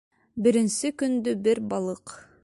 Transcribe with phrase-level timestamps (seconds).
[0.45, 2.15] —Беренсе көндө бер балыҡ.